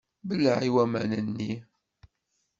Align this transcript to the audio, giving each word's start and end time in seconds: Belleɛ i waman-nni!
Belleɛ 0.27 0.57
i 0.67 0.69
waman-nni! 0.75 1.53